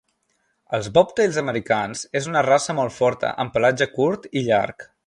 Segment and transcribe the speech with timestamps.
[0.77, 4.93] Els Bobtails americans és una raça molt forta, amb pelatge curt i llarg.